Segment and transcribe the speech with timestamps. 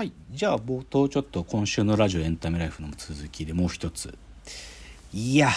[0.00, 0.12] はい。
[0.30, 4.16] じゃあ冒頭ちょっと今週のラジオエンタメライフの続きでもう一つ。
[5.12, 5.50] いや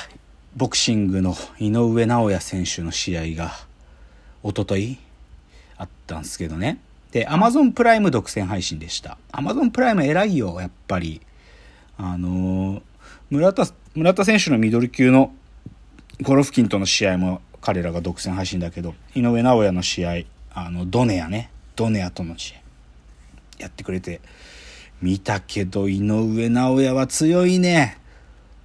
[0.57, 3.53] ボクシングの井上尚弥選手の試合が
[4.43, 4.99] 一昨日
[5.77, 6.81] あったんですけどね。
[7.13, 9.17] で Amazon プライム独占配信でした。
[9.31, 11.21] Amazon プライム偉いよやっぱり。
[11.97, 12.81] あのー、
[13.29, 13.65] 村田
[13.95, 15.33] 村田選手のミドル級の
[16.21, 20.23] ゴロフキンとの試合も彼らが独占配信だけど井上尚弥の試合
[20.53, 21.49] あのドネアね。
[21.77, 22.62] ドネアとの試合。
[23.63, 24.21] やってくれて
[25.01, 27.97] 見たけど井上尚弥は強いね。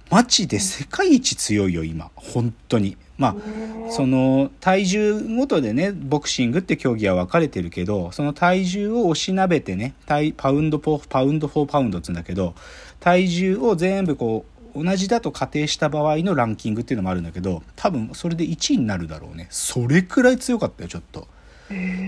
[0.09, 2.09] マジで世界一強いよ今。
[2.15, 2.97] 本当に。
[3.17, 12.55] まあその体重ごとでねボクシングって競技は分かれてるけどその体重を押しなべてねパウンドポパウンド4パウンドっつうんだけど
[13.01, 19.47] 体重を全部こう同じだと仮定した場合のランキングっていうのもあるんだけど多分それで1位になるだろうね。
[19.49, 21.27] それくらい強かったよちょっと。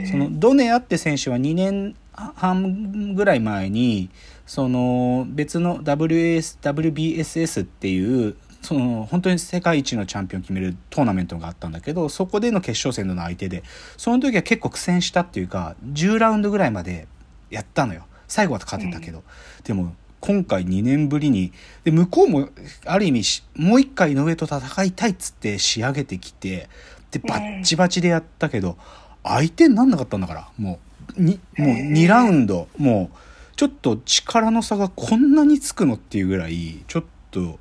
[0.09, 4.09] そのドネアって選手は2年半ぐらい前に
[4.45, 13.63] その別の WS WBSS っていうその本当に世界一のチャンピオンを決めるトーナメントがあったんだけどそこでの決勝戦の相手で
[13.97, 17.07] その時は結構苦戦したっていうか10ラウンドぐらいまで
[17.49, 18.05] やったのよ。
[18.27, 19.23] 最後は勝てたけど、
[19.65, 21.51] でも今回2年ぶりに
[21.83, 22.49] で向こうも
[22.85, 26.69] ある意味もう一回井上と戦いたいっつって仕上げてきて
[27.11, 28.77] でバッチバチでやったけど、
[29.23, 30.79] 相手になんなかったんだからもう
[31.17, 32.67] にもう2ラウンド。
[32.77, 33.17] もう
[33.55, 37.59] ちょっと力の差がこんなにつくのっていうぐらいちょっと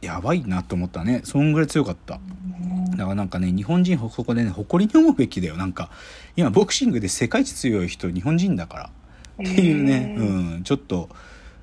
[0.00, 1.20] やばいなと思ったね。
[1.24, 2.20] そんぐらい強かった。
[2.96, 5.56] だからなんかね日本人ここでね誇りに思うべきだよ。
[5.56, 5.90] なんか
[6.36, 8.90] 今ボクシングで世界一強い人日本人だから。
[9.42, 10.22] っていうね、う
[10.60, 10.62] ん。
[10.64, 11.10] ちょっと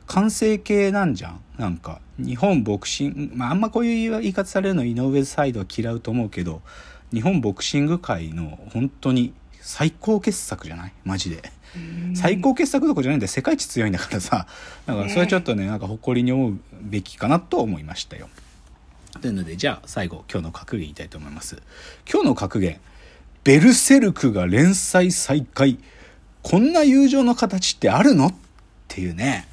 [0.06, 1.42] 完成形なんじゃん。
[1.58, 6.62] なんか日本ボクシングまああんまこういう言い方されるの井上サイドは嫌うと思うけど
[7.12, 9.34] 日本ボクシング界の本当に
[9.66, 10.94] 最高傑作じゃない？
[11.06, 11.42] マジで。
[12.14, 14.46] 最高傑作どころじゃないんだよ世界一強いんだからさ
[14.86, 18.30] だからそれはちょっとねなんか誇りに思うべきかなと思いましたよ。
[19.22, 21.62] というのでじゃあ最後今日の格言言いたいと思います。
[22.12, 22.80] 今日の格言
[23.44, 25.80] 「ベルセルクが連載再開
[26.44, 28.34] こんな友情の形ってあるの?」っ
[28.88, 29.48] ていうね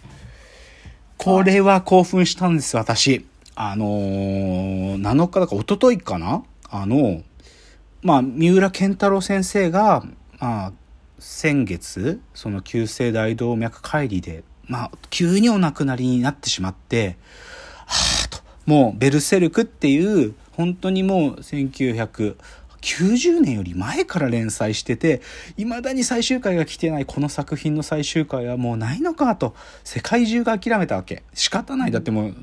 [1.17, 3.25] これは興奮したんです私。
[3.55, 6.43] あのー、7日だか一昨日かな？
[6.71, 7.23] あの
[8.03, 10.05] まあ、三浦健太郎先生が、
[10.39, 10.73] まあ、
[11.19, 17.19] 先月、その急性大動脈解離で、まあ、急にお亡くなりになってしまって、
[17.87, 25.21] はぁと、もう、ベルセルクっていう、本当にもう、1990年より前から連載してて、
[25.59, 31.23] 未だに最終回が来てないこの作品の最終回はもうないのかと、世界中が諦めたわけ。
[31.35, 31.91] 仕方ない。
[31.91, 32.35] だってもう、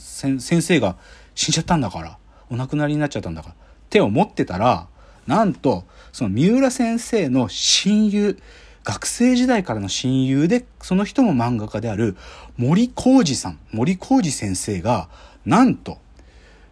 [0.00, 0.96] 先生が
[1.34, 2.16] 死んじゃったんだから、
[2.48, 3.54] お亡くなりになっちゃったんだから。
[3.92, 4.88] 手を持ってたら、
[5.26, 8.38] なんと、その三浦先生の親友、
[8.84, 12.16] 学生時代からの親友で、その人も漫画家である
[12.56, 15.08] 森浩二さん、森浩二先生が、
[15.44, 15.98] なんと、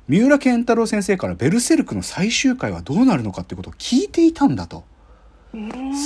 [0.09, 4.85] 三浦健太郎先生からベルセルクの最終回はどうなるのかってことを聞いていたんだと。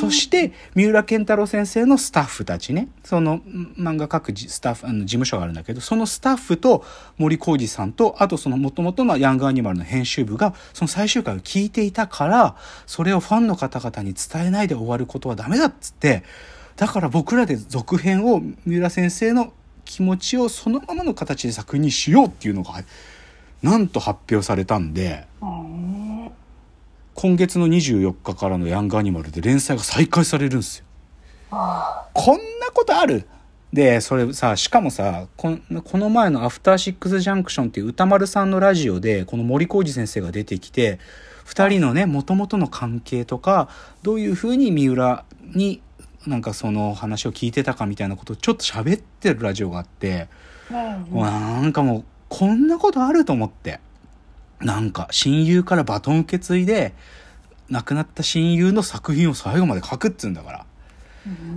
[0.00, 3.40] そして三浦健太郎先生のスタッフたちねその
[3.78, 6.82] 漫画各スタッフあの事務所があるんだけどそのスタッフと
[7.18, 12.56] 森浩二さんとあとそのもともとのヤングアニマルの編集部がその最終回を聞いていたから
[12.86, 16.22] それをファンの方々に伝えないで終わることはダメだっつって
[16.76, 19.52] だから僕らで続編を三浦先生の
[19.84, 22.72] 気持ちをそのままの形で作品にしようっていうのが
[23.62, 25.26] なんと発表されたんで。
[27.14, 30.84] 今月の24日からのヤングアニマルで連載が再開されるんですよ。
[31.50, 33.26] こんなことある？
[33.72, 40.98] で、それさ、しかもさ、この前のアフターシックスジャンクションっていう歌丸さんのラジオで、この森浩二先生が出てきて、
[41.44, 43.68] 二人のね、もともとの関係とか、
[44.02, 45.24] どういうふうに三浦
[45.54, 45.82] に
[46.26, 50.28] なんかその話を聞いてたかみたいなことをちょっと喋ってるラジオがあって、
[50.70, 53.80] うん、なんかもう、こんなことあると思って。
[54.64, 56.94] なんか親友からバトン受け継いで
[57.70, 60.66] 亡くなった親友の作品を最後まで書くっつうんだから。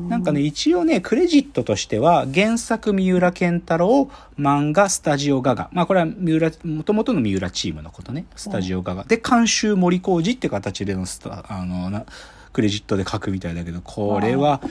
[0.07, 4.09] なんかね、一応ね、クレジットとしては、原作三浦健太郎、
[4.39, 5.69] 漫画スタジオガガ。
[5.73, 9.03] まあこれは三浦、もともとの三浦チームのことね、スタジオガガ。
[9.03, 12.05] で、監修森浩二って形でのスタ、あの、な
[12.53, 14.61] クレジットで書くみたいだけど、これは、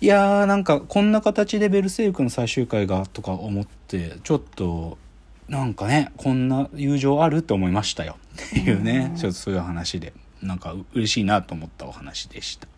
[0.00, 4.96] いやーなんかこんな形でベルセルクの最終回がとか思って、ちょっと、
[5.48, 8.16] なんかねこんな友情あるって思いましたよ。
[8.34, 10.12] っていうねちょっとそういう話で。
[10.42, 12.68] なんか嬉しいなと思ったお話でした。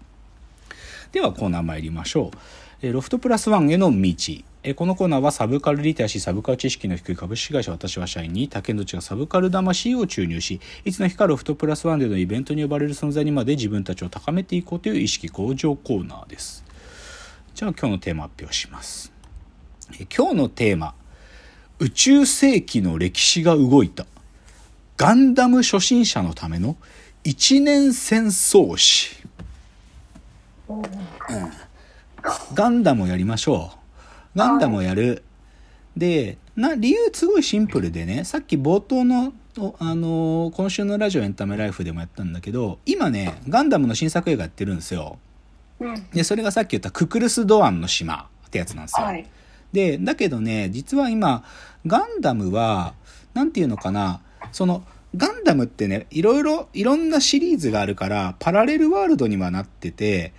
[1.13, 2.37] ではコーナー参りましょう。
[2.83, 4.15] えロフトプラスワンへの道。
[4.63, 16.65] えこのコーナーはサブカルリテラシー、サブカル知識の低い株式会社私は社員に竹野内がサブカル魂を注入し、いつの日かロフトプラスワンでのイベントに呼ばれる存在にまで自分たちを高めていこうという意識向上コーナーです。
[17.55, 19.13] じゃあ今日のテーマ発表します。
[19.99, 20.95] え今日のテーマ。
[21.81, 24.05] 宇宙世紀の歴史が動いた。
[24.99, 26.77] ガンダム初心者のための
[27.25, 29.17] 一年戦争史、
[30.69, 30.83] うん、
[32.53, 33.73] ガンダムをやりましょ
[34.35, 34.39] う。
[34.39, 35.23] ガンダムをやる、
[35.97, 39.33] でな理由すごいシンプルでねさっき冒頭の
[39.79, 45.19] あのー今週のラジオエンタメライフでもやったんだけど今ねガンダムの新作映画やってるんですよ。
[45.81, 46.11] うん。
[46.11, 49.27] でそれがさっき言ったククルス・ドアンの島ってやつなんですよ、はい。
[49.73, 51.45] でだけどね実は今
[51.87, 52.95] ガンダムは
[53.35, 54.21] なんていうのかな
[54.53, 54.85] その
[55.17, 60.33] ガンダムってねいろいろいろんなシリーズがあるからパラレルワールドにはなってて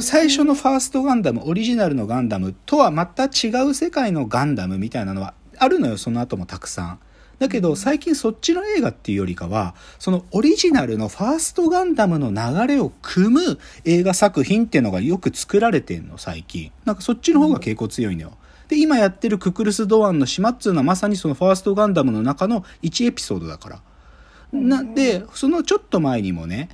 [0.00, 6.98] 最初のファーストガンダムオリジナルのガンダムとはまた違う世界のガンダムみたいなのはあるのよその後もたくさん。
[7.38, 16.70] だけど最近そっちの映画っていうよりかはそのオリジナルのファーストガンダムの流れを組む映画作品っていうのがよく作られてんの最近。
[16.84, 18.32] なんかそっちの方が傾向強いのよ。
[18.68, 23.82] で今やってるククルス・ドアンの島っつうのはまさにそのファーストガンダムの中の1エピソードだから。
[24.52, 24.94] なん。
[24.94, 26.68] でそのちょっと前にもね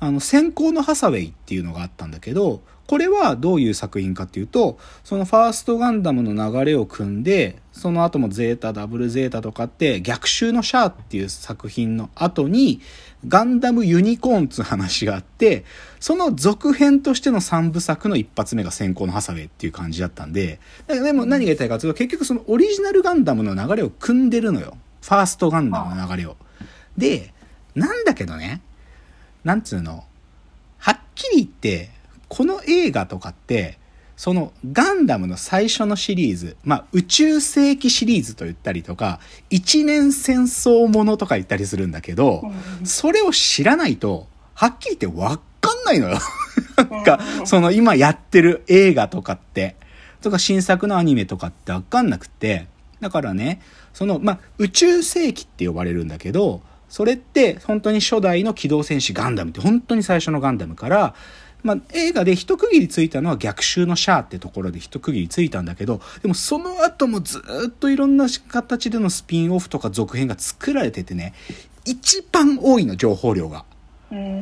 [0.00, 12.80] あの先行のハサウェイっていうのがあったんだけどこれはどういう作品かっていうとそのファーストガンダムの流れを組んでその後もゼータダブルゼータとかって逆襲のシャアっていう作品の後に
[13.28, 15.64] ガンダムユニコーンっつう話があって
[16.00, 26.36] その続編としての3部作の一発目が先行のハサウェイっていう感じだったんででも何が言いたいかというと結局そのオリジナルガンダムの流れを組んでるのよファーストガンダムの流れを。
[26.96, 27.34] で
[27.74, 28.62] なんだけどね
[29.44, 30.04] なんつうの、
[30.78, 31.90] はっきり言って、
[32.28, 33.78] この映画とかって、
[34.16, 42.42] そのガンダムの最初のシリーズ、まあ宇宙世紀シリーズと言ったりとか、一年戦争ものとか言ったりするんだけど、
[42.84, 46.18] それを知らないと、はっきり言ってわかんないのよ。
[46.90, 49.76] なんか、その今やってる映画とかって、
[50.20, 52.66] とか新作のアニメとかってわかんなくて、
[53.00, 53.60] だからね、
[53.92, 61.14] その、まあ、宇宙世紀って呼ばれるんだけど、それって本当に初代の機動戦士ガンダムって本当に最初のガンダムから、
[61.62, 71.34] まあ、映画で一区切りついたのは逆襲のシャアってところで一区切りついたんだけど、でもその後もずっといろんな形でのスピンオフとか続編が作られててね、
[71.84, 73.64] 一番多いの、情報量が。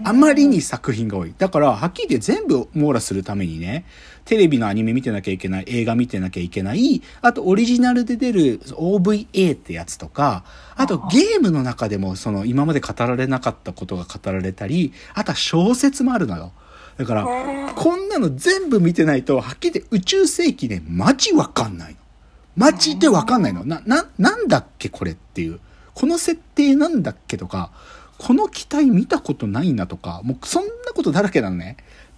[0.04, 1.34] あまりに作品が多い。
[1.36, 3.84] だから、はっきり言って全部網羅するためにね、
[4.24, 10.44] テレビのアニメ見てなきゃいけない、映画見てなきゃいけない、あとオリジナルで出る OVA ってやつとか、
[10.76, 16.52] あとゲームの中でもその今まで語られなかったことが語られたり、あとは小説もあるのよ。
[16.98, 17.24] だから、
[17.74, 21.98] こんなの全部見てないと、はっきり言って宇宙世紀ね、マジわかんないの。
[22.56, 23.64] マジでわかんないの。
[23.64, 25.60] な、な、なんだっけこれっていう。
[25.94, 27.70] この設定なんだっけとか、
[28.18, 31.76] この機体見たことないなとか、もうそんなことだらけなのね。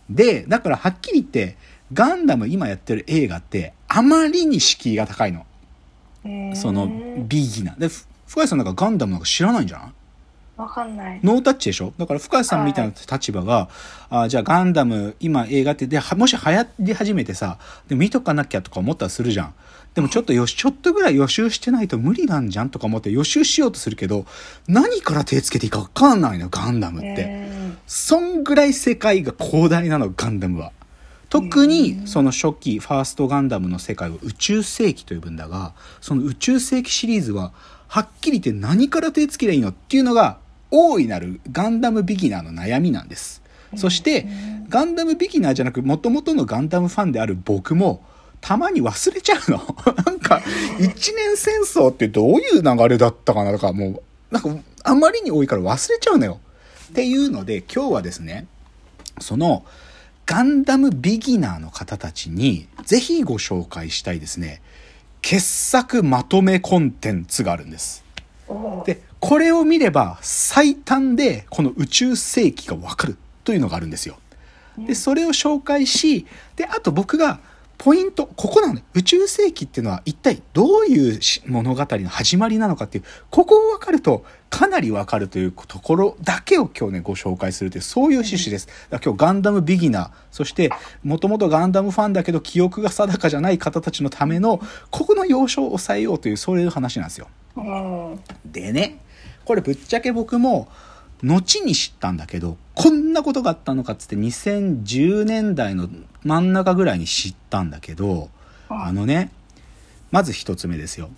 [0.09, 1.57] で、だからはっきり言って、
[1.93, 5.45] ガンダム今やってる映画って、あまりに敷居が高いの。
[6.55, 6.87] その、
[7.29, 7.81] ビギナー。
[7.81, 9.93] で、ふ深谷さんなんかガンダムなんか知らないんじゃない？
[10.59, 11.21] わかんない。
[11.23, 11.95] ノータッチでしょ？
[11.97, 13.69] だから深谷さんみたいな立場が、
[14.11, 19.55] あじゃあガンダム今映画ってではもし流行り始めてさで見とかなきゃとか思ったらするじゃん。
[19.95, 24.27] でもちょっとよしちょっとぐらい予習してないと無理なんじゃんとか思って予習しようとするけど
[24.67, 26.45] 何から手つけていいか分かんないの？
[26.45, 30.73] よガンダムって、うんそんぐらい世界が広大なのガンダムは。
[31.31, 37.53] 特にその初期ファーストガンダムの世界を宇宙世紀と呼ぶんだがその宇宙世紀シリーズは
[37.87, 39.71] はっきり言って何から手つけりゃいいの？
[39.71, 40.39] っていうのが
[40.71, 43.43] 大いなるガンダムビギナーの悩みなんです。
[43.77, 44.27] そして
[44.69, 48.03] ガンダムビギナーじゃなく元々のガンダムファンである僕も
[48.41, 49.77] たまに忘れちゃうの。
[50.05, 50.43] なんか
[50.79, 56.41] 一年戦争ってどういう流れだったかなとかもうなんかあまりに多いから忘れちゃうのよ。
[56.91, 58.47] っていうので今日はですね
[59.21, 59.65] その
[60.25, 64.63] ガンダムビギナーの方たちにぜひご紹介したいですね。
[65.21, 68.05] 傑作まとめコンテンツがあるんです。
[68.85, 74.19] でこれを見れば最短でこの宇宙世紀がわかるというのがあるんですよ。
[74.79, 77.41] でそれを紹介しであと僕が
[77.79, 78.83] ポイントここなのね。
[78.95, 88.69] 宇宙世紀っていうのは一体どういうし物語の始まりなのかっていうここを分かるとかなり分かるというところだけを今日ねご紹介するというそういう趣旨です。
[88.91, 90.71] 今日ガンダムビギナーそして
[91.05, 94.61] もともとガンダムファンだけど記憶が定かじゃない方たちのための
[94.91, 97.29] ここの要所を抑えようというそういう話なんですよ。
[97.57, 98.21] うん。
[98.45, 98.99] でね
[99.49, 100.69] これぶっちゃけ僕も
[101.23, 105.89] 後に知ったんだけどこんなことがあったのかっつって2010年代の
[106.23, 108.29] 真ん中ぐらいに知ったんだけど
[108.69, 109.33] あのね
[110.11, 111.09] まず一つ目ですよ。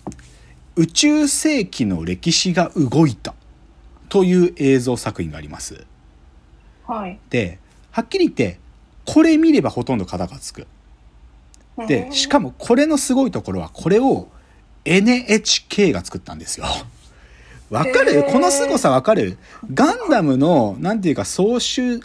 [0.77, 3.35] 宇宙世紀の歴史が動いた
[4.07, 5.85] という映像作品があります。
[6.87, 7.19] はい。
[7.29, 7.59] で
[7.91, 8.59] はっきり言って
[9.05, 10.67] これ見ればほとんど片がつく。
[11.85, 14.29] で、しかもこれのすごいところは、これを
[14.85, 16.65] NHK が作ったんですよ。
[17.71, 19.37] わかる、この凄さわかる？
[19.73, 22.01] ガンダムの、なんていうか、総集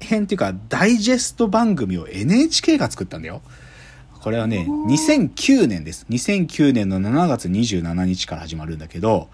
[0.00, 3.42] 編っていうか、ダイジェスト番組を NHK が作ったんだよ。
[4.20, 6.06] これはね、2009年です。
[6.08, 9.28] 2009年の7月27日から始まるんだけど、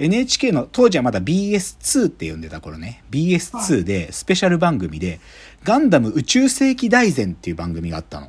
[0.00, 5.20] NHK の当時はまだ BS2 って呼んでた頃ね、BS2 でスペシャル番組で、
[5.62, 8.28] ガンダム宇宙世紀大全っていう番組があったの。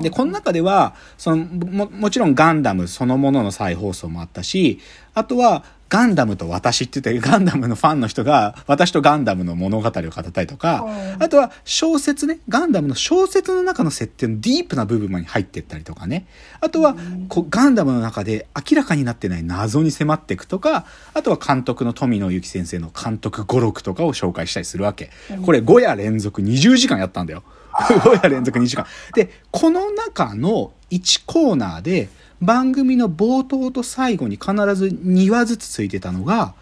[0.00, 4.80] で、この中では、その、も、もちろんガンダムそのものの再放送もあったし、
[5.14, 16.26] あとは、ガンダムと私って言って、ガンダムのファンの人が、私とガンダムの物語を語ったりとか、うんあとは小説ね、ガンダムの小説の中の設定のディープな部分に入ってったりとかね。
[16.62, 16.96] あとは、
[17.28, 25.10] こうガンダムの中で明らかになってない謎に迫っていくとか、あとは監督の富野由紀先生の監督語録とかを紹介したりするわけ。
[25.44, 27.42] これ5夜連続20時間やったんだよ。
[27.72, 28.86] 5 夜連続2時間。
[29.14, 32.08] で、この中の1コーナーで、
[32.42, 36.54] 番組の冒頭と最後に必ず2話ずつついてたのが、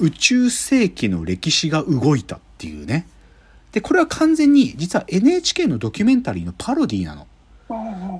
[0.00, 3.06] 宇宙世紀の歴史が動いたっていうね。
[3.72, 7.26] で、これは完全に実は NHK のドキュメンタリーのパロディなの。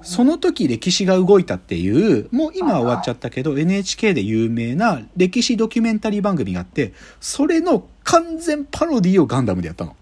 [0.03, 9.97] その時歴史が動いたっていう、もう今は終わっちゃったけど、NHK で有名な歴史ドキュメンタリー番組があって、それの完全パロディをガンダムでやったの。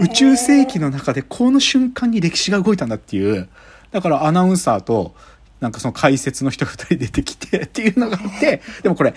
[0.00, 3.48] 宇宙世紀の中でこの瞬間に歴史が動いたんだっていう。
[3.90, 5.14] だからアナウンサーと、
[5.60, 9.14] なんかその解説の人が2人出てきて っていうのがあって、でもこれ、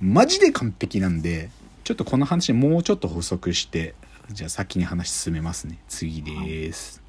[0.00, 1.50] マジで完璧なんで、
[1.84, 3.94] ちょっとこの話もうちょっと補足して、
[4.30, 5.78] じゃあ先に話進めますね。
[5.88, 7.01] 次です。